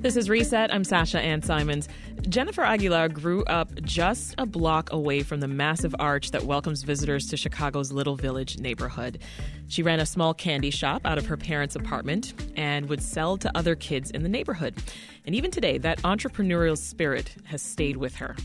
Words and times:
This 0.00 0.16
is 0.16 0.30
Reset. 0.30 0.72
I'm 0.72 0.82
Sasha 0.82 1.20
Ann 1.20 1.42
Simons. 1.42 1.86
Jennifer 2.26 2.62
Aguilar 2.62 3.10
grew 3.10 3.44
up 3.44 3.70
just 3.82 4.34
a 4.38 4.46
block 4.46 4.90
away 4.94 5.22
from 5.22 5.40
the 5.40 5.46
massive 5.46 5.94
arch 5.98 6.30
that 6.30 6.44
welcomes 6.44 6.84
visitors 6.84 7.26
to 7.26 7.36
Chicago's 7.36 7.92
Little 7.92 8.16
Village 8.16 8.58
neighborhood. 8.58 9.18
She 9.68 9.82
ran 9.82 10.00
a 10.00 10.06
small 10.06 10.32
candy 10.32 10.70
shop 10.70 11.02
out 11.04 11.18
of 11.18 11.26
her 11.26 11.36
parents' 11.36 11.76
apartment 11.76 12.32
and 12.56 12.88
would 12.88 13.02
sell 13.02 13.36
to 13.36 13.54
other 13.54 13.74
kids 13.74 14.10
in 14.10 14.22
the 14.22 14.28
neighborhood. 14.30 14.74
And 15.26 15.34
even 15.34 15.50
today, 15.50 15.76
that 15.76 15.98
entrepreneurial 15.98 16.78
spirit 16.78 17.34
has 17.44 17.60
stayed 17.60 17.98
with 17.98 18.16
her. 18.16 18.36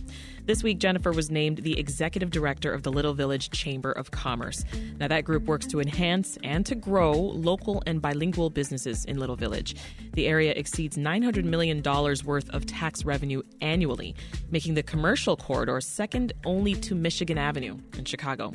This 0.45 0.61
week, 0.61 0.77
Jennifer 0.77 1.11
was 1.11 1.31
named 1.31 1.57
the 1.59 1.79
executive 1.79 2.29
director 2.29 2.71
of 2.71 2.83
the 2.83 2.91
Little 2.91 3.15
Village 3.15 3.49
Chamber 3.49 3.91
of 3.91 4.11
Commerce. 4.11 4.63
Now, 4.99 5.07
that 5.07 5.25
group 5.25 5.45
works 5.45 5.65
to 5.67 5.79
enhance 5.79 6.37
and 6.43 6.63
to 6.67 6.75
grow 6.75 7.13
local 7.13 7.81
and 7.87 7.99
bilingual 7.99 8.51
businesses 8.51 9.05
in 9.05 9.17
Little 9.17 9.35
Village. 9.35 9.75
The 10.13 10.27
area 10.27 10.51
exceeds 10.51 10.97
$900 10.97 11.45
million 11.45 11.81
worth 11.81 12.47
of 12.51 12.67
tax 12.67 13.03
revenue 13.03 13.41
annually, 13.61 14.13
making 14.51 14.75
the 14.75 14.83
commercial 14.83 15.35
corridor 15.35 15.81
second 15.81 16.31
only 16.45 16.75
to 16.75 16.93
Michigan 16.93 17.39
Avenue 17.39 17.79
in 17.97 18.05
Chicago. 18.05 18.53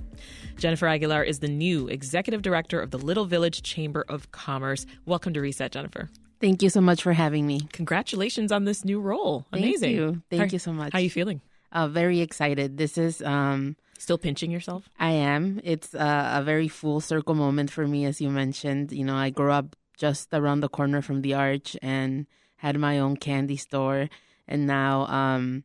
Jennifer 0.59 0.87
Aguilar 0.87 1.25
is 1.25 1.41
the 1.41 1.49
new 1.49 1.89
executive 1.89 2.43
director 2.43 2.81
of 2.81 2.93
the 2.93 2.99
Little 2.99 3.25
Village 3.25 3.63
Chamber 3.65 4.05
of 4.09 4.31
Commerce. 4.31 4.87
Welcome 5.07 5.35
to 5.35 5.41
Reset, 5.41 5.73
Jennifer. 5.73 6.09
Thank 6.41 6.63
you 6.63 6.71
so 6.71 6.81
much 6.81 7.03
for 7.03 7.13
having 7.13 7.49
me. 7.49 7.63
Congratulations 7.73 8.53
on 8.53 8.65
this 8.65 8.85
new 8.85 9.01
role. 9.01 9.45
Amazing. 9.53 9.81
Thank 9.81 9.95
you. 9.97 10.23
Thank 10.31 10.41
how, 10.41 10.53
you 10.53 10.59
so 10.61 10.73
much. 10.73 10.93
How 10.93 11.01
are 11.01 11.03
you 11.03 11.11
feeling? 11.11 11.41
Uh, 11.73 11.89
very 11.89 12.21
excited. 12.21 12.77
This 12.77 12.99
is 12.99 13.23
um, 13.23 13.77
still 13.99 14.19
pinching 14.19 14.51
yourself. 14.51 14.89
I 14.99 15.11
am. 15.11 15.61
It's 15.63 15.95
uh, 15.95 16.33
a 16.35 16.43
very 16.43 16.69
full 16.69 17.01
circle 17.01 17.35
moment 17.35 17.71
for 17.71 17.87
me, 17.87 18.05
as 18.05 18.21
you 18.21 18.31
mentioned. 18.31 18.93
You 18.93 19.05
know, 19.05 19.17
I 19.17 19.31
grew 19.31 19.53
up 19.53 19.77
just 19.97 20.29
around 20.33 20.61
the 20.61 20.69
corner 20.69 21.03
from 21.03 21.23
the 21.23 21.35
arch 21.35 21.77
and 21.83 22.27
had 22.57 22.79
my 22.79 22.99
own 22.99 23.17
candy 23.17 23.57
store, 23.57 24.09
and 24.49 24.67
now 24.67 25.07
um, 25.07 25.65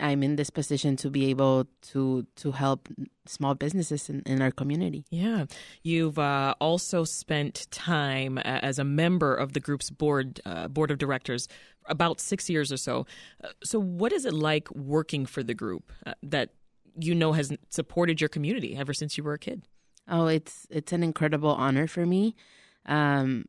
I'm 0.00 0.22
in 0.22 0.36
this 0.36 0.50
position 0.50 0.96
to 0.96 1.10
be 1.10 1.30
able 1.30 1.66
to 1.92 2.26
to 2.36 2.52
help 2.52 2.88
small 3.26 3.54
businesses 3.54 4.08
in, 4.08 4.22
in 4.26 4.42
our 4.42 4.50
community. 4.50 5.04
Yeah, 5.10 5.46
you've 5.82 6.18
uh, 6.18 6.54
also 6.60 7.04
spent 7.04 7.66
time 7.70 8.38
as 8.38 8.78
a 8.78 8.84
member 8.84 9.34
of 9.34 9.52
the 9.52 9.60
group's 9.60 9.90
board 9.90 10.40
uh, 10.44 10.68
board 10.68 10.90
of 10.90 10.98
directors 10.98 11.48
about 11.88 12.20
six 12.20 12.48
years 12.48 12.72
or 12.72 12.76
so. 12.76 13.06
Uh, 13.42 13.48
so, 13.62 13.78
what 13.78 14.12
is 14.12 14.24
it 14.24 14.32
like 14.32 14.70
working 14.72 15.26
for 15.26 15.42
the 15.42 15.54
group 15.54 15.92
uh, 16.06 16.14
that 16.22 16.50
you 16.98 17.14
know 17.14 17.32
has 17.32 17.52
supported 17.70 18.20
your 18.20 18.28
community 18.28 18.76
ever 18.76 18.92
since 18.92 19.16
you 19.18 19.24
were 19.24 19.34
a 19.34 19.38
kid? 19.38 19.62
Oh, 20.08 20.26
it's 20.26 20.66
it's 20.70 20.92
an 20.92 21.02
incredible 21.02 21.50
honor 21.50 21.86
for 21.86 22.06
me. 22.06 22.34
Um, 22.86 23.46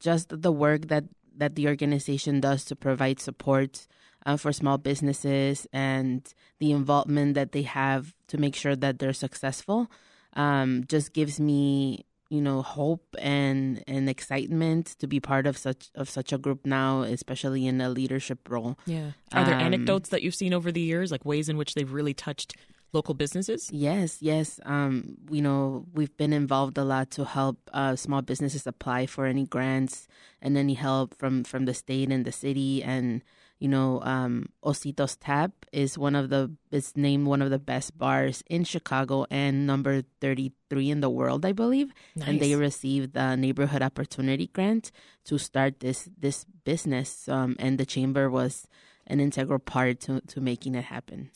just 0.00 0.42
the 0.42 0.52
work 0.52 0.88
that 0.88 1.04
that 1.36 1.54
the 1.54 1.68
organization 1.68 2.40
does 2.40 2.64
to 2.64 2.76
provide 2.76 3.20
support 3.20 3.86
uh, 4.26 4.36
for 4.36 4.52
small 4.52 4.78
businesses 4.78 5.66
and 5.72 6.34
the 6.58 6.72
involvement 6.72 7.34
that 7.34 7.52
they 7.52 7.62
have 7.62 8.14
to 8.26 8.36
make 8.38 8.54
sure 8.54 8.74
that 8.74 8.98
they're 8.98 9.12
successful 9.12 9.90
um, 10.34 10.84
just 10.88 11.12
gives 11.12 11.38
me 11.38 12.04
you 12.30 12.40
know 12.40 12.62
hope 12.62 13.16
and 13.18 13.82
and 13.86 14.08
excitement 14.08 14.96
to 14.98 15.06
be 15.06 15.20
part 15.20 15.46
of 15.46 15.56
such 15.56 15.90
of 15.94 16.08
such 16.10 16.32
a 16.32 16.38
group 16.38 16.66
now 16.66 17.02
especially 17.02 17.66
in 17.66 17.80
a 17.80 17.88
leadership 17.88 18.48
role. 18.48 18.78
Yeah. 18.86 19.12
Are 19.32 19.44
there 19.44 19.54
um, 19.54 19.60
anecdotes 19.60 20.10
that 20.10 20.22
you've 20.22 20.34
seen 20.34 20.52
over 20.52 20.70
the 20.70 20.80
years 20.80 21.10
like 21.10 21.24
ways 21.24 21.48
in 21.48 21.56
which 21.56 21.74
they've 21.74 21.90
really 21.90 22.14
touched 22.14 22.54
local 22.92 23.14
businesses? 23.14 23.70
Yes 23.72 24.18
yes. 24.20 24.60
Um 24.64 25.16
you 25.30 25.42
know 25.42 25.86
we've 25.94 26.16
been 26.16 26.32
involved 26.32 26.76
a 26.78 26.84
lot 26.84 27.10
to 27.12 27.24
help 27.24 27.56
uh, 27.72 27.96
small 27.96 28.22
businesses 28.22 28.66
apply 28.66 29.06
for 29.06 29.24
any 29.24 29.44
grants 29.44 30.06
and 30.42 30.56
any 30.58 30.74
help 30.74 31.14
from 31.16 31.44
from 31.44 31.64
the 31.64 31.74
state 31.74 32.10
and 32.10 32.24
the 32.24 32.32
city 32.32 32.82
and 32.82 33.22
you 33.58 33.68
know, 33.68 34.00
um, 34.02 34.50
Ositos 34.64 35.16
Tap 35.20 35.52
is 35.72 35.98
one 35.98 36.14
of 36.14 36.30
the 36.30 36.50
is 36.70 36.96
named 36.96 37.26
one 37.26 37.42
of 37.42 37.50
the 37.50 37.58
best 37.58 37.98
bars 37.98 38.42
in 38.48 38.64
Chicago 38.64 39.26
and 39.30 39.66
number 39.66 40.02
thirty 40.20 40.52
three 40.70 40.90
in 40.90 41.00
the 41.00 41.10
world, 41.10 41.44
I 41.44 41.52
believe. 41.52 41.92
Nice. 42.14 42.28
And 42.28 42.40
they 42.40 42.54
received 42.54 43.14
the 43.14 43.36
neighborhood 43.36 43.82
opportunity 43.82 44.46
grant 44.46 44.92
to 45.24 45.38
start 45.38 45.80
this 45.80 46.08
this 46.18 46.46
business. 46.64 47.28
Um, 47.28 47.56
and 47.58 47.78
the 47.78 47.86
chamber 47.86 48.30
was 48.30 48.68
an 49.06 49.20
integral 49.20 49.58
part 49.58 50.00
to 50.00 50.20
to 50.20 50.40
making 50.40 50.74
it 50.74 50.84
happen. 50.84 51.30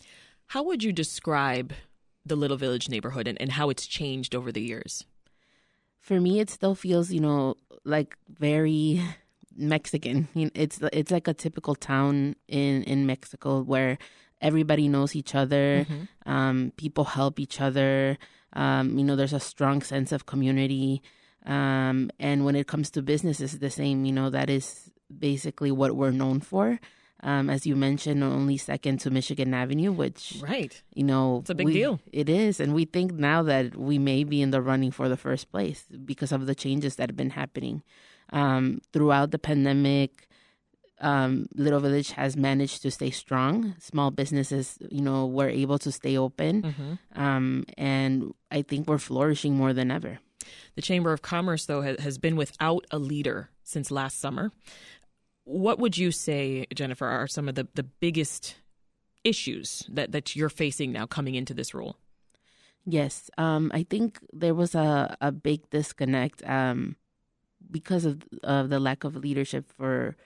How 0.48 0.62
would 0.62 0.82
you 0.84 0.92
describe 0.92 1.72
the 2.24 2.36
Little 2.36 2.56
Village 2.56 2.88
neighborhood 2.88 3.26
and, 3.26 3.40
and 3.40 3.52
how 3.52 3.70
it's 3.70 3.86
changed 3.86 4.34
over 4.34 4.52
the 4.52 4.62
years? 4.62 5.04
For 5.98 6.20
me, 6.20 6.40
it 6.40 6.50
still 6.50 6.74
feels, 6.74 7.10
you 7.10 7.20
know, 7.20 7.54
like 7.84 8.16
very 8.28 9.00
Mexican. 9.56 10.28
It's 10.54 10.80
it's 10.92 11.10
like 11.10 11.28
a 11.28 11.34
typical 11.34 11.74
town 11.74 12.36
in 12.48 12.82
in 12.84 13.06
Mexico 13.06 13.62
where 13.62 13.98
everybody 14.40 14.88
knows 14.88 15.16
each 15.16 15.34
other. 15.34 15.86
Mm-hmm. 15.88 16.30
Um, 16.30 16.72
people 16.76 17.04
help 17.04 17.38
each 17.38 17.60
other. 17.60 18.18
Um, 18.52 18.98
you 18.98 19.04
know, 19.04 19.16
there's 19.16 19.32
a 19.32 19.40
strong 19.40 19.82
sense 19.82 20.12
of 20.12 20.26
community. 20.26 21.02
Um, 21.46 22.10
and 22.18 22.44
when 22.44 22.56
it 22.56 22.66
comes 22.66 22.90
to 22.90 23.02
business, 23.02 23.40
it's 23.40 23.54
the 23.54 23.70
same. 23.70 24.04
You 24.04 24.12
know, 24.12 24.30
that 24.30 24.50
is 24.50 24.90
basically 25.16 25.70
what 25.70 25.96
we're 25.96 26.10
known 26.10 26.40
for. 26.40 26.78
Um, 27.24 27.48
as 27.48 27.66
you 27.66 27.76
mentioned, 27.76 28.24
only 28.24 28.56
second 28.56 28.98
to 29.00 29.10
Michigan 29.10 29.54
Avenue, 29.54 29.92
which 29.92 30.42
right, 30.42 30.82
you 30.92 31.04
know, 31.04 31.38
it's 31.38 31.50
a 31.50 31.54
big 31.54 31.66
we, 31.66 31.72
deal. 31.72 32.00
It 32.12 32.28
is, 32.28 32.58
and 32.58 32.74
we 32.74 32.84
think 32.84 33.12
now 33.12 33.44
that 33.44 33.76
we 33.76 33.96
may 33.96 34.24
be 34.24 34.42
in 34.42 34.50
the 34.50 34.60
running 34.60 34.90
for 34.90 35.08
the 35.08 35.16
first 35.16 35.52
place 35.52 35.84
because 36.04 36.32
of 36.32 36.46
the 36.46 36.54
changes 36.56 36.96
that 36.96 37.10
have 37.10 37.16
been 37.16 37.30
happening 37.30 37.84
um, 38.32 38.80
throughout 38.92 39.30
the 39.30 39.38
pandemic. 39.38 40.28
Um, 41.00 41.48
Little 41.54 41.80
Village 41.80 42.12
has 42.12 42.36
managed 42.36 42.82
to 42.82 42.90
stay 42.90 43.10
strong. 43.10 43.74
Small 43.80 44.10
businesses, 44.10 44.78
you 44.88 45.02
know, 45.02 45.26
were 45.26 45.48
able 45.48 45.78
to 45.80 45.90
stay 45.90 46.16
open, 46.16 46.62
mm-hmm. 46.62 47.20
um, 47.20 47.64
and 47.76 48.32
I 48.52 48.62
think 48.62 48.86
we're 48.86 48.98
flourishing 48.98 49.56
more 49.56 49.72
than 49.72 49.90
ever. 49.90 50.18
The 50.76 50.82
Chamber 50.82 51.12
of 51.12 51.22
Commerce, 51.22 51.66
though, 51.66 51.82
has 51.82 52.18
been 52.18 52.36
without 52.36 52.86
a 52.90 52.98
leader 52.98 53.50
since 53.64 53.90
last 53.90 54.20
summer. 54.20 54.52
What 55.44 55.78
would 55.80 55.98
you 55.98 56.12
say, 56.12 56.66
Jennifer, 56.72 57.06
are 57.06 57.26
some 57.26 57.48
of 57.48 57.56
the, 57.56 57.66
the 57.74 57.82
biggest 57.82 58.56
issues 59.24 59.84
that, 59.90 60.12
that 60.12 60.36
you're 60.36 60.48
facing 60.48 60.92
now 60.92 61.06
coming 61.06 61.34
into 61.34 61.54
this 61.54 61.74
role? 61.74 61.96
Yes, 62.84 63.30
um, 63.38 63.70
I 63.74 63.84
think 63.84 64.18
there 64.32 64.54
was 64.54 64.74
a, 64.74 65.16
a 65.20 65.30
big 65.30 65.68
disconnect 65.70 66.42
um, 66.48 66.96
because 67.72 68.04
of 68.04 68.22
of 68.42 68.68
the 68.68 68.78
lack 68.78 69.04
of 69.04 69.16
leadership 69.16 69.64
for 69.76 70.16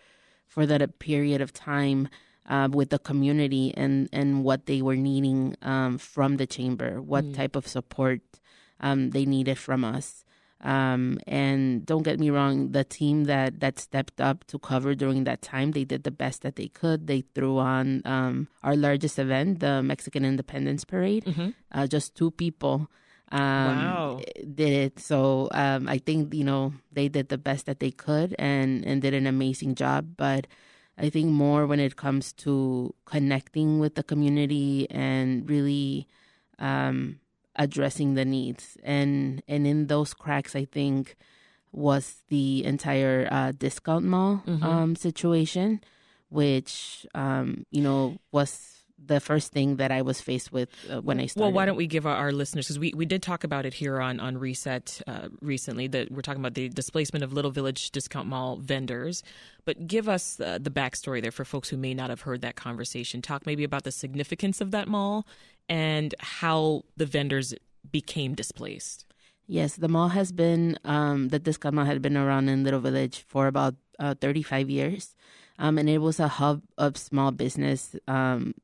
for 0.46 0.66
that 0.66 0.98
period 0.98 1.40
of 1.40 1.52
time 1.52 2.08
uh, 2.48 2.68
with 2.70 2.90
the 2.90 2.98
community 2.98 3.72
and 3.76 4.08
and 4.12 4.44
what 4.44 4.66
they 4.66 4.82
were 4.82 4.96
needing 4.96 5.56
um, 5.62 5.98
from 5.98 6.36
the 6.36 6.46
chamber, 6.46 7.00
what 7.00 7.24
mm. 7.24 7.34
type 7.34 7.56
of 7.56 7.66
support 7.66 8.20
um, 8.80 9.10
they 9.10 9.24
needed 9.24 9.58
from 9.58 9.84
us. 9.84 10.24
Um, 10.62 11.18
and 11.26 11.84
don't 11.84 12.02
get 12.02 12.18
me 12.18 12.30
wrong, 12.30 12.72
the 12.72 12.82
team 12.82 13.24
that 13.24 13.60
that 13.60 13.78
stepped 13.78 14.20
up 14.20 14.44
to 14.46 14.58
cover 14.58 14.94
during 14.94 15.24
that 15.24 15.42
time, 15.42 15.72
they 15.72 15.84
did 15.84 16.04
the 16.04 16.10
best 16.10 16.42
that 16.42 16.56
they 16.56 16.68
could. 16.68 17.06
They 17.06 17.22
threw 17.34 17.58
on 17.58 18.02
um, 18.04 18.48
our 18.62 18.74
largest 18.74 19.18
event, 19.18 19.60
the 19.60 19.82
Mexican 19.82 20.24
Independence 20.24 20.84
Parade. 20.84 21.24
Mm-hmm. 21.24 21.50
Uh, 21.70 21.86
just 21.86 22.14
two 22.14 22.30
people 22.30 22.88
um, 23.32 23.40
wow. 23.40 24.20
did 24.54 24.72
it. 24.72 25.00
So 25.00 25.48
um, 25.52 25.88
I 25.88 25.98
think 25.98 26.34
you 26.34 26.44
know 26.44 26.74
they 26.92 27.08
did 27.08 27.28
the 27.28 27.38
best 27.38 27.66
that 27.66 27.80
they 27.80 27.90
could 27.90 28.34
and 28.38 28.84
and 28.84 29.02
did 29.02 29.14
an 29.14 29.26
amazing 29.26 29.74
job. 29.74 30.16
But 30.16 30.46
I 30.98 31.10
think 31.10 31.30
more 31.30 31.66
when 31.66 31.80
it 31.80 31.96
comes 31.96 32.32
to 32.44 32.94
connecting 33.04 33.78
with 33.78 33.94
the 33.94 34.02
community 34.02 34.90
and 34.90 35.48
really 35.48 36.06
um, 36.58 37.20
addressing 37.56 38.14
the 38.14 38.24
needs 38.24 38.76
and 38.82 39.42
and 39.48 39.66
in 39.66 39.88
those 39.88 40.14
cracks, 40.14 40.54
I 40.54 40.64
think 40.64 41.16
was 41.72 42.22
the 42.28 42.64
entire 42.64 43.28
uh, 43.30 43.52
discount 43.52 44.04
mall 44.04 44.42
mm-hmm. 44.46 44.64
Um, 44.64 44.96
situation, 44.96 45.82
which 46.30 47.06
um, 47.14 47.66
you 47.70 47.82
know 47.82 48.18
was 48.30 48.75
the 49.04 49.20
first 49.20 49.52
thing 49.52 49.76
that 49.76 49.92
I 49.92 50.02
was 50.02 50.20
faced 50.20 50.52
with 50.52 50.68
uh, 50.90 51.00
when 51.00 51.20
I 51.20 51.26
started. 51.26 51.42
Well, 51.42 51.52
why 51.52 51.66
don't 51.66 51.76
we 51.76 51.86
give 51.86 52.06
our, 52.06 52.16
our 52.16 52.32
listeners 52.32 52.66
because 52.66 52.78
we, 52.78 52.92
we 52.94 53.04
did 53.04 53.22
talk 53.22 53.44
about 53.44 53.66
it 53.66 53.74
here 53.74 54.00
on 54.00 54.20
on 54.20 54.38
Reset 54.38 55.02
uh, 55.06 55.28
recently 55.40 55.86
that 55.88 56.10
we're 56.10 56.22
talking 56.22 56.40
about 56.40 56.54
the 56.54 56.68
displacement 56.68 57.22
of 57.22 57.32
Little 57.32 57.50
Village 57.50 57.90
Discount 57.90 58.28
Mall 58.28 58.56
vendors, 58.56 59.22
but 59.64 59.86
give 59.86 60.08
us 60.08 60.40
uh, 60.40 60.58
the 60.60 60.70
backstory 60.70 61.20
there 61.20 61.30
for 61.30 61.44
folks 61.44 61.68
who 61.68 61.76
may 61.76 61.94
not 61.94 62.10
have 62.10 62.22
heard 62.22 62.40
that 62.40 62.56
conversation. 62.56 63.20
Talk 63.20 63.46
maybe 63.46 63.64
about 63.64 63.84
the 63.84 63.92
significance 63.92 64.60
of 64.60 64.70
that 64.70 64.88
mall 64.88 65.26
and 65.68 66.14
how 66.20 66.84
the 66.96 67.06
vendors 67.06 67.54
became 67.90 68.34
displaced. 68.34 69.04
Yes, 69.46 69.76
the 69.76 69.88
mall 69.88 70.08
has 70.08 70.32
been 70.32 70.78
um, 70.84 71.28
the 71.28 71.38
discount 71.38 71.76
mall 71.76 71.84
had 71.84 72.02
been 72.02 72.16
around 72.16 72.48
in 72.48 72.64
Little 72.64 72.80
Village 72.80 73.24
for 73.28 73.46
about 73.46 73.74
uh, 73.98 74.14
35 74.20 74.70
years. 74.70 75.14
Um, 75.58 75.78
and 75.78 75.88
it 75.88 75.98
was 75.98 76.20
a 76.20 76.28
hub 76.28 76.62
of 76.76 76.96
small 76.96 77.30
business 77.30 77.96
um, 78.06 78.54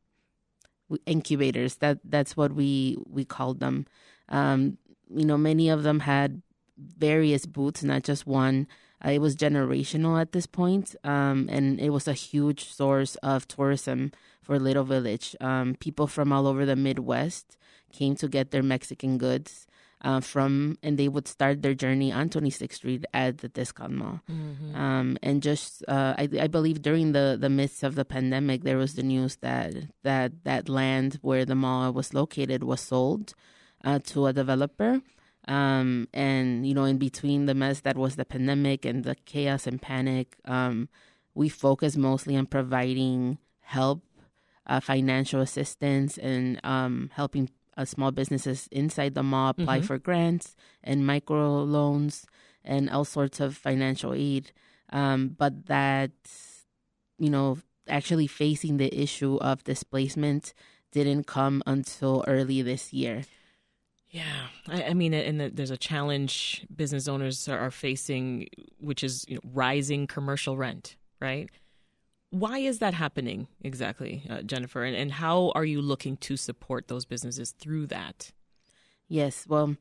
incubators. 1.07 1.77
That 1.77 1.99
that's 2.05 2.37
what 2.37 2.53
we 2.53 2.97
we 3.09 3.25
called 3.25 3.61
them. 3.61 3.87
Um, 4.29 4.79
you 5.15 5.25
know, 5.25 5.37
many 5.37 5.69
of 5.69 5.83
them 5.83 6.01
had 6.01 6.43
various 6.79 7.47
booths, 7.47 7.85
not 7.85 8.03
just 8.03 8.27
one. 8.27 8.67
Uh, 9.05 9.11
it 9.11 9.21
was 9.21 9.37
generational 9.37 10.21
at 10.21 10.33
this 10.33 10.47
point, 10.47 10.95
um, 11.05 11.49
and 11.51 11.81
it 11.81 11.91
was 11.91 12.07
a 12.07 12.13
huge 12.13 12.73
source 12.73 13.17
of 13.17 13.49
tourism 13.49 14.13
for 14.43 14.59
Little 14.59 14.85
Village. 14.85 15.35
Um, 15.41 15.77
people 15.81 16.07
from 16.07 16.33
all 16.33 16.47
over 16.47 16.65
the 16.65 16.77
Midwest 16.77 17.57
came 17.93 18.15
to 18.17 18.29
get 18.29 18.51
their 18.51 18.63
Mexican 18.63 19.19
goods 19.19 19.67
uh, 20.03 20.21
from, 20.21 20.77
and 20.83 20.99
they 20.99 21.09
would 21.09 21.29
start 21.29 21.63
their 21.63 21.75
journey 21.75 22.13
on 22.13 22.29
26th 22.29 22.73
Street 22.73 23.05
at 23.15 23.39
the 23.39 23.49
discount 23.49 23.93
mall. 23.93 24.21
Mm-hmm. 24.31 24.75
Um, 24.75 25.17
and 25.23 25.43
just, 25.43 25.85
uh, 25.87 26.15
I, 26.19 26.29
I, 26.41 26.47
believe 26.49 26.83
during 26.83 27.13
the, 27.13 27.39
the 27.41 27.49
midst 27.49 27.83
of 27.83 27.95
the 27.95 28.05
pandemic, 28.05 28.65
there 28.65 28.79
was 28.79 28.95
the 28.95 29.05
news 29.05 29.37
that 29.37 29.75
that 30.03 30.45
that 30.45 30.69
land 30.69 31.19
where 31.23 31.45
the 31.45 31.55
mall 31.55 31.93
was 31.93 32.15
located 32.15 32.65
was 32.65 32.81
sold 32.81 33.35
uh, 33.85 34.01
to 34.07 34.27
a 34.27 34.33
developer. 34.33 35.01
Um, 35.47 36.09
and 36.13 36.67
you 36.67 36.75
know, 36.75 36.85
in 36.85 36.99
between 36.99 37.47
the 37.47 37.55
mess 37.55 37.81
that 37.81 37.97
was 37.97 38.17
the 38.17 38.25
pandemic 38.25 38.85
and 38.85 39.05
the 39.05 39.15
chaos 39.15 39.67
and 39.67 39.81
panic, 39.81 40.37
um, 40.45 40.89
we 41.35 41.49
focused 41.49 41.97
mostly 41.97 42.37
on 42.37 42.47
providing 42.47 43.39
help, 43.61 44.03
uh, 44.67 44.81
financial 44.81 45.41
assistance, 45.41 46.19
and 46.19 46.61
um, 46.65 47.11
helping 47.15 47.49
uh, 47.83 47.85
small 47.85 48.11
businesses 48.11 48.69
inside 48.71 49.15
the 49.15 49.23
mall 49.23 49.51
apply 49.51 49.79
mm-hmm. 49.79 49.87
for 49.87 49.99
grants 49.99 50.57
and 50.83 51.07
micro 51.07 51.63
loans 51.63 52.27
and 52.65 52.89
all 52.89 53.05
sorts 53.05 53.41
of 53.41 53.57
financial 53.57 54.15
aid. 54.15 54.53
Um, 54.93 55.35
but 55.37 55.67
that, 55.67 56.13
you 57.19 57.31
know, 57.31 57.59
actually 57.89 58.27
facing 58.27 58.77
the 58.77 58.95
issue 58.95 59.37
of 59.37 59.65
displacement 59.65 60.55
didn't 60.93 61.27
come 61.27 61.63
until 61.67 62.25
early 62.27 62.63
this 62.63 62.93
year. 62.93 63.25
Yeah, 64.11 64.49
I, 64.69 64.85
I 64.85 64.95
mean, 64.95 65.15
and 65.15 65.41
the, 65.41 65.49
there's 65.49 65.71
a 65.71 65.79
challenge 65.79 66.67
business 66.75 67.09
owners 67.09 67.49
are, 67.49 67.59
are 67.59 67.71
facing, 67.71 68.49
which 68.79 69.03
is 69.03 69.25
you 69.27 69.37
know, 69.37 69.41
rising 69.55 70.07
commercial 70.07 70.57
rent, 70.57 70.97
right? 71.19 71.51
Why 72.33 72.59
is 72.59 72.79
that 72.79 72.95
happening 72.95 73.47
exactly, 73.61 74.25
uh, 74.29 74.41
Jennifer? 74.43 74.83
And, 74.85 74.97
and 74.97 75.13
how 75.13 75.53
are 75.55 75.67
you 75.67 75.83
looking 75.83 76.17
to 76.19 76.37
support 76.37 76.89
those 76.89 77.05
businesses 77.05 77.53
through 77.53 77.89
that? 77.89 78.33
Yes, 79.07 79.47
well, 79.47 79.77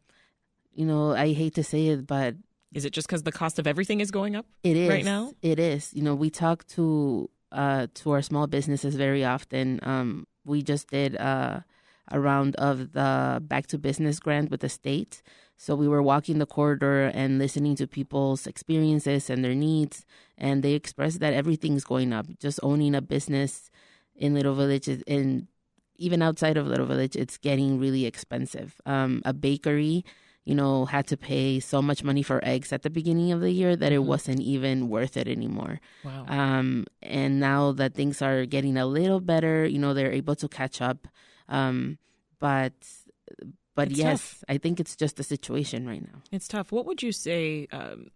you 0.74 0.86
know, 0.86 1.14
I 1.14 1.32
hate 1.32 1.56
to 1.56 1.64
say 1.64 1.88
it, 1.88 2.06
but 2.06 2.36
is 2.74 2.84
it 2.84 2.92
just 2.92 3.08
because 3.08 3.24
the 3.24 3.32
cost 3.32 3.58
of 3.58 3.68
everything 3.68 4.02
is 4.02 4.12
going 4.12 4.36
up? 4.36 4.46
It 4.64 4.76
is 4.76 4.90
right 4.90 5.06
now. 5.06 5.34
It 5.42 5.60
is. 5.60 5.94
You 5.94 6.04
know, 6.04 6.14
we 6.14 6.30
talk 6.30 6.68
to 6.76 7.30
uh, 7.54 7.88
to 7.96 8.12
our 8.12 8.22
small 8.22 8.48
businesses 8.48 8.96
very 8.96 9.24
often. 9.24 9.80
Um, 9.84 10.28
we 10.46 10.62
just 10.62 10.90
did. 10.90 11.16
Uh, 11.18 11.62
a 12.12 12.20
round 12.20 12.56
of 12.58 12.92
the 12.92 13.42
Back 13.42 13.68
to 13.68 13.78
Business 13.78 14.20
grant 14.20 14.52
with 14.52 14.62
the 14.62 14.70
state. 14.70 15.22
So 15.62 15.76
we 15.76 15.88
were 15.88 16.02
walking 16.02 16.40
the 16.40 16.48
corridor 16.48 17.12
and 17.14 17.38
listening 17.38 17.76
to 17.76 17.86
people's 17.86 18.48
experiences 18.48 19.30
and 19.30 19.46
their 19.46 19.54
needs. 19.54 20.08
And 20.36 20.64
they 20.64 20.74
expressed 20.74 21.20
that 21.20 21.36
everything's 21.36 21.84
going 21.84 22.14
up. 22.14 22.26
Just 22.40 22.60
owning 22.64 22.96
a 22.96 23.02
business 23.02 23.70
in 24.16 24.34
Little 24.34 24.56
Village, 24.56 24.88
and 24.88 25.46
even 25.98 26.24
outside 26.24 26.58
of 26.58 26.66
Little 26.66 26.88
Village, 26.88 27.16
it's 27.16 27.38
getting 27.38 27.80
really 27.80 28.08
expensive. 28.08 28.82
Um, 28.88 29.22
a 29.24 29.34
bakery, 29.34 30.04
you 30.46 30.56
know, 30.56 30.86
had 30.86 31.06
to 31.08 31.16
pay 31.16 31.60
so 31.60 31.80
much 31.80 32.04
money 32.04 32.24
for 32.24 32.44
eggs 32.44 32.74
at 32.74 32.82
the 32.82 32.90
beginning 32.90 33.32
of 33.32 33.42
the 33.42 33.52
year 33.52 33.76
that 33.76 33.92
it 33.92 34.00
mm-hmm. 34.00 34.10
wasn't 34.10 34.40
even 34.40 34.90
worth 34.90 35.16
it 35.16 35.28
anymore. 35.28 35.80
Wow. 36.04 36.26
Um, 36.28 36.88
and 37.04 37.40
now 37.40 37.72
that 37.74 37.94
things 37.94 38.24
are 38.24 38.48
getting 38.48 38.78
a 38.78 38.88
little 38.88 39.20
better, 39.20 39.68
you 39.68 39.78
know, 39.78 39.94
they're 39.94 40.12
able 40.12 40.36
to 40.38 40.48
catch 40.48 40.82
up. 40.82 41.08
Um, 41.48 42.00
but 42.40 42.74
but 43.76 43.90
it's 43.90 44.00
yes, 44.00 44.20
tough. 44.20 44.44
I 44.50 44.58
think 44.58 44.80
it's 44.80 44.96
just 44.96 45.16
the 45.18 45.24
situation 45.24 45.88
right 45.88 46.02
now. 46.02 46.22
It's 46.32 46.48
tough. 46.48 46.72
What 46.72 46.86
would 46.86 47.02
you 47.02 47.12
say 47.12 47.68
um, 47.72 48.08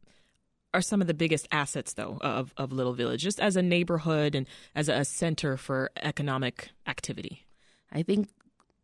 are 0.73 0.81
some 0.81 1.01
of 1.01 1.07
the 1.07 1.13
biggest 1.13 1.47
assets, 1.51 1.93
though, 1.93 2.17
of, 2.21 2.53
of 2.57 2.73
Little 2.73 2.93
Village, 2.93 3.21
just 3.21 3.39
as 3.39 3.55
a 3.55 3.61
neighborhood 3.61 4.35
and 4.35 4.45
as 4.75 4.89
a 4.89 5.05
center 5.05 5.57
for 5.57 5.89
economic 6.01 6.69
activity? 6.85 7.45
I 7.91 8.03
think 8.03 8.27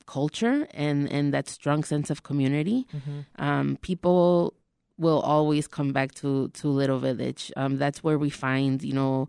culture 0.06 0.68
and, 0.73 1.12
and 1.12 1.33
that 1.33 1.50
strong 1.50 1.83
sense 1.83 2.09
of 2.09 2.23
community. 2.23 2.88
Mm-hmm. 2.95 3.44
Um, 3.44 3.77
people 3.81 4.53
will 4.97 5.19
always 5.19 5.67
come 5.67 5.91
back 5.91 6.13
to, 6.15 6.50
to 6.50 6.67
Little 6.67 7.00
Village. 7.00 7.51
Um, 7.57 7.77
that's 7.77 8.03
where 8.03 8.17
we 8.17 8.29
find, 8.29 8.81
you 8.83 8.94
know, 8.94 9.27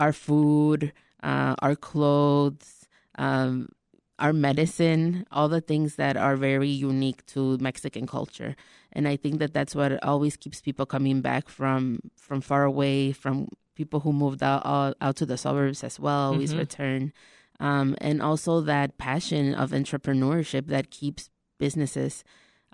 our 0.00 0.12
food, 0.12 0.92
uh, 1.22 1.54
our 1.60 1.76
clothes, 1.76 2.86
um, 3.18 3.68
our 4.18 4.32
medicine, 4.32 5.26
all 5.30 5.48
the 5.48 5.60
things 5.60 5.96
that 5.96 6.16
are 6.16 6.36
very 6.36 6.68
unique 6.68 7.24
to 7.26 7.58
Mexican 7.58 8.06
culture. 8.06 8.56
And 8.92 9.06
I 9.06 9.16
think 9.16 9.38
that 9.40 9.52
that's 9.52 9.74
what 9.74 10.02
always 10.02 10.36
keeps 10.36 10.60
people 10.60 10.86
coming 10.86 11.20
back 11.20 11.48
from 11.48 12.00
from 12.16 12.40
far 12.40 12.64
away, 12.64 13.12
from 13.12 13.48
people 13.74 14.00
who 14.00 14.12
moved 14.12 14.42
out 14.42 14.64
out, 14.64 14.96
out 15.00 15.16
to 15.16 15.26
the 15.26 15.36
suburbs 15.36 15.84
as 15.84 16.00
well, 16.00 16.32
always 16.32 16.50
mm-hmm. 16.50 16.60
return. 16.60 17.12
Um, 17.60 17.96
and 18.00 18.20
also 18.22 18.60
that 18.62 18.98
passion 18.98 19.54
of 19.54 19.70
entrepreneurship 19.70 20.66
that 20.66 20.90
keeps 20.90 21.30
businesses 21.58 22.22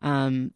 um, 0.03 0.53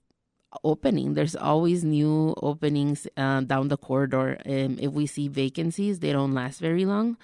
opening. 0.64 1.14
There's 1.14 1.36
always 1.36 1.84
new 1.84 2.34
openings 2.42 3.06
uh, 3.16 3.42
down 3.42 3.68
the 3.68 3.76
corridor. 3.76 4.38
Um, 4.46 4.78
if 4.80 4.92
we 4.92 5.06
see 5.06 5.28
vacancies, 5.28 6.00
they 6.00 6.12
don't 6.12 6.34
last 6.34 6.60
very 6.60 6.84
long 6.84 7.16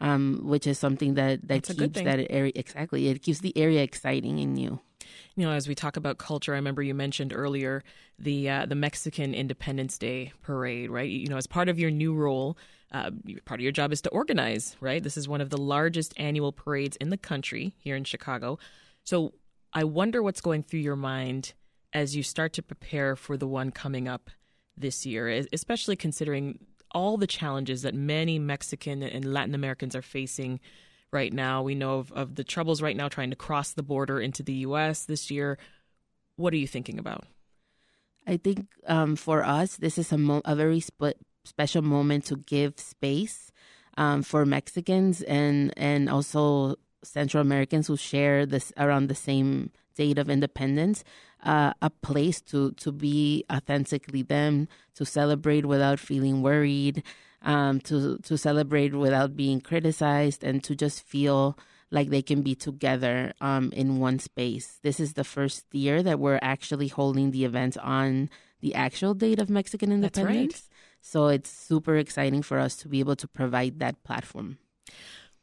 um, 0.00 0.40
which 0.42 0.66
is 0.66 0.78
something 0.78 1.14
that 1.14 1.40
that 1.42 1.62
That's 1.62 1.78
keeps 1.78 2.00
that 2.00 2.26
area 2.30 2.52
exactly. 2.54 3.08
It 3.08 3.22
keeps 3.22 3.40
the 3.40 3.56
area 3.56 3.82
exciting 3.82 4.40
and 4.40 4.54
new. 4.54 4.80
You 5.36 5.46
know, 5.46 5.52
as 5.52 5.68
we 5.68 5.74
talk 5.74 5.96
about 5.96 6.18
culture, 6.18 6.52
I 6.52 6.56
remember 6.56 6.82
you 6.82 6.94
mentioned 6.94 7.32
earlier 7.34 7.82
the 8.18 8.48
uh, 8.48 8.66
the 8.66 8.74
Mexican 8.74 9.34
Independence 9.34 9.98
Day 9.98 10.32
parade, 10.42 10.90
right? 10.90 11.08
You 11.08 11.28
know, 11.28 11.36
as 11.36 11.46
part 11.46 11.68
of 11.68 11.78
your 11.78 11.90
new 11.90 12.14
role, 12.14 12.56
uh, 12.92 13.10
part 13.44 13.60
of 13.60 13.62
your 13.62 13.72
job 13.72 13.92
is 13.92 14.00
to 14.02 14.10
organize, 14.10 14.76
right? 14.80 15.02
This 15.02 15.16
is 15.16 15.28
one 15.28 15.40
of 15.40 15.50
the 15.50 15.60
largest 15.60 16.14
annual 16.16 16.52
parades 16.52 16.96
in 16.96 17.10
the 17.10 17.16
country 17.16 17.74
here 17.78 17.96
in 17.96 18.04
Chicago. 18.04 18.58
So 19.04 19.34
I 19.72 19.84
wonder 19.84 20.22
what's 20.22 20.40
going 20.40 20.62
through 20.62 20.80
your 20.80 20.96
mind 20.96 21.52
as 21.92 22.16
you 22.16 22.22
start 22.22 22.52
to 22.54 22.62
prepare 22.62 23.16
for 23.16 23.36
the 23.36 23.46
one 23.48 23.70
coming 23.70 24.08
up 24.08 24.30
this 24.76 25.04
year, 25.04 25.28
especially 25.52 25.96
considering 25.96 26.58
all 26.92 27.16
the 27.16 27.26
challenges 27.26 27.82
that 27.82 27.94
many 27.94 28.38
Mexican 28.38 29.02
and 29.02 29.32
Latin 29.32 29.54
Americans 29.54 29.94
are 29.94 30.02
facing 30.02 30.60
right 31.12 31.32
now. 31.32 31.62
We 31.62 31.74
know 31.74 31.98
of, 31.98 32.12
of 32.12 32.34
the 32.36 32.44
troubles 32.44 32.82
right 32.82 32.96
now 32.96 33.08
trying 33.08 33.30
to 33.30 33.36
cross 33.36 33.72
the 33.72 33.82
border 33.82 34.20
into 34.20 34.42
the 34.42 34.52
U.S. 34.68 35.04
this 35.04 35.30
year. 35.30 35.58
What 36.36 36.52
are 36.52 36.58
you 36.58 36.68
thinking 36.68 36.98
about? 36.98 37.24
I 38.26 38.36
think 38.36 38.66
um, 38.86 39.16
for 39.16 39.44
us, 39.44 39.76
this 39.76 39.98
is 39.98 40.12
a, 40.12 40.18
mo- 40.18 40.42
a 40.44 40.54
very 40.54 40.80
sp- 40.80 41.18
special 41.44 41.82
moment 41.82 42.26
to 42.26 42.36
give 42.36 42.78
space 42.78 43.50
um, 43.96 44.22
for 44.22 44.46
Mexicans 44.46 45.22
and 45.22 45.72
and 45.76 46.08
also 46.08 46.76
Central 47.02 47.40
Americans 47.40 47.86
who 47.86 47.96
share 47.96 48.46
this 48.46 48.72
around 48.76 49.08
the 49.08 49.14
same 49.14 49.70
date 49.94 50.18
of 50.18 50.30
independence 50.30 51.04
uh, 51.42 51.72
a 51.80 51.90
place 51.90 52.40
to 52.40 52.72
to 52.72 52.92
be 52.92 53.44
authentically 53.52 54.22
them, 54.22 54.68
to 54.94 55.04
celebrate 55.04 55.66
without 55.66 55.98
feeling 55.98 56.42
worried, 56.42 57.02
um, 57.42 57.80
to 57.80 58.18
to 58.18 58.36
celebrate 58.36 58.94
without 58.94 59.36
being 59.36 59.60
criticized, 59.60 60.44
and 60.44 60.62
to 60.64 60.74
just 60.74 61.02
feel 61.02 61.58
like 61.90 62.10
they 62.10 62.22
can 62.22 62.42
be 62.42 62.54
together 62.54 63.32
um, 63.40 63.72
in 63.72 63.98
one 63.98 64.18
space. 64.18 64.78
This 64.82 65.00
is 65.00 65.14
the 65.14 65.24
first 65.24 65.64
year 65.72 66.02
that 66.02 66.20
we're 66.20 66.38
actually 66.40 66.88
holding 66.88 67.32
the 67.32 67.44
event 67.44 67.76
on 67.78 68.30
the 68.60 68.74
actual 68.74 69.14
date 69.14 69.40
of 69.40 69.50
Mexican 69.50 69.90
independence. 69.90 70.52
Right. 70.52 70.62
So 71.00 71.28
it's 71.28 71.50
super 71.50 71.96
exciting 71.96 72.42
for 72.42 72.58
us 72.58 72.76
to 72.76 72.88
be 72.88 73.00
able 73.00 73.16
to 73.16 73.26
provide 73.26 73.80
that 73.80 74.04
platform. 74.04 74.58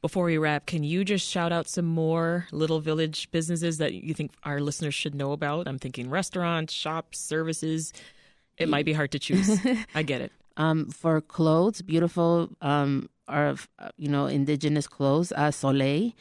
Before 0.08 0.24
we 0.24 0.38
wrap, 0.38 0.66
can 0.66 0.86
you 0.86 1.04
just 1.04 1.28
shout 1.28 1.52
out 1.52 1.68
some 1.68 1.84
more 1.84 2.48
little 2.54 2.80
village 2.80 3.30
businesses 3.32 3.78
that 3.80 3.94
you 3.94 4.14
think 4.14 4.32
our 4.44 4.62
listeners 4.62 4.96
should 4.96 5.14
know 5.14 5.34
about? 5.34 5.68
I'm 5.68 5.78
thinking 5.78 6.10
restaurants, 6.10 6.72
shops, 6.72 7.20
services. 7.20 7.92
It 8.58 8.70
might 8.70 8.86
be 8.86 8.94
hard 8.94 9.12
to 9.12 9.20
choose. 9.20 9.60
I 9.94 10.04
get 10.04 10.22
it. 10.22 10.32
Um, 10.56 10.88
for 10.92 11.20
clothes, 11.20 11.82
beautiful, 11.82 12.48
um, 12.62 13.10
are 13.28 13.58
you 13.98 14.08
know 14.08 14.28
indigenous 14.28 14.88
clothes, 14.88 15.34
uh, 15.36 15.52
Soleil. 15.52 16.14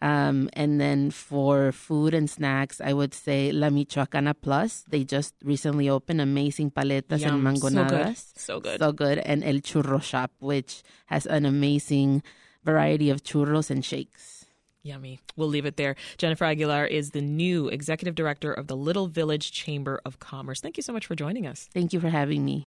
Um, 0.00 0.48
and 0.54 0.80
then 0.80 1.10
for 1.10 1.70
food 1.70 2.14
and 2.14 2.30
snacks, 2.30 2.80
I 2.80 2.94
would 2.94 3.12
say 3.12 3.52
La 3.52 3.68
Michoacana 3.68 4.34
Plus. 4.40 4.86
They 4.88 5.04
just 5.04 5.34
recently 5.44 5.90
opened 5.90 6.22
amazing 6.22 6.70
paletas 6.70 7.20
Yum, 7.20 7.46
and 7.46 7.58
mangonadas. 7.58 8.32
So 8.36 8.58
good. 8.58 8.80
so 8.80 8.80
good. 8.80 8.80
So 8.80 8.92
good. 8.92 9.18
And 9.18 9.44
El 9.44 9.60
Churro 9.60 10.02
Shop, 10.02 10.32
which 10.38 10.82
has 11.12 11.26
an 11.26 11.44
amazing 11.44 12.22
variety 12.64 13.10
of 13.10 13.22
churros 13.22 13.70
and 13.70 13.84
shakes. 13.84 14.46
Yummy. 14.82 15.20
We'll 15.34 15.48
leave 15.48 15.64
it 15.64 15.76
there. 15.76 15.96
Jennifer 16.18 16.44
Aguilar 16.44 16.84
is 16.86 17.10
the 17.10 17.22
new 17.22 17.68
executive 17.68 18.14
director 18.14 18.52
of 18.52 18.66
the 18.66 18.76
Little 18.76 19.06
Village 19.06 19.50
Chamber 19.50 20.00
of 20.04 20.18
Commerce. 20.18 20.60
Thank 20.60 20.76
you 20.76 20.82
so 20.82 20.92
much 20.92 21.06
for 21.06 21.14
joining 21.14 21.46
us. 21.46 21.68
Thank 21.72 21.92
you 21.94 22.00
for 22.00 22.10
having 22.10 22.44
me. 22.44 22.62